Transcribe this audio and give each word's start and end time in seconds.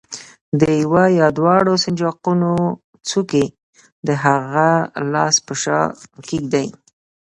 د 0.59 0.61
یوه 0.81 1.03
یا 1.19 1.27
دواړو 1.37 1.73
سنجاقونو 1.83 2.51
څوکې 3.07 3.45
د 4.07 4.09
هغه 4.23 4.69
لاس 5.13 5.35
په 5.45 5.53
شا 5.61 5.81
کېږدئ. 6.27 6.67